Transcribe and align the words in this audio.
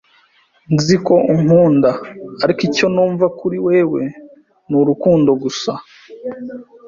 Nzi 0.75 0.95
ko 1.05 1.13
unkunda, 1.33 1.89
ariko 2.43 2.61
icyo 2.69 2.85
numva 2.93 3.25
kuri 3.39 3.57
wewe 3.67 4.01
ni 4.67 4.75
urukundo 4.81 5.31
gusa. 5.43 5.71